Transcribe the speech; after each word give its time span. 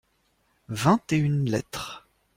Vingt 0.69 1.13
et 1.13 1.17
une 1.19 1.47
lettres. 1.47 2.07